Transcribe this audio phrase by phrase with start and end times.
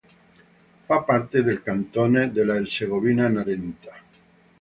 [0.87, 3.99] Fa parte del cantone dell'Erzegovina-Narenta.